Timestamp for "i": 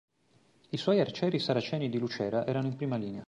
0.69-0.77